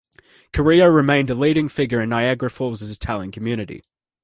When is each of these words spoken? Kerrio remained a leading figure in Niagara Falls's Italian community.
Kerrio 0.51 0.87
remained 0.91 1.29
a 1.29 1.35
leading 1.35 1.69
figure 1.69 2.01
in 2.01 2.09
Niagara 2.09 2.49
Falls's 2.49 2.89
Italian 2.89 3.29
community. 3.31 3.83